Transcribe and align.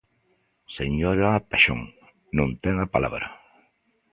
Señora 0.77 1.43
Paxón, 1.49 1.81
non 2.37 2.49
ten 2.63 2.75
a 2.85 2.91
palabra. 2.95 3.27